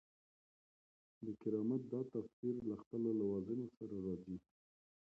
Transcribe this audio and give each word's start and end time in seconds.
د 1.25 1.27
کرامت 1.41 1.81
دا 1.93 2.01
تفسیر 2.13 2.55
له 2.69 2.75
خپلو 2.81 3.09
لوازمو 3.19 3.67
سره 3.77 3.95
راځي. 4.05 4.37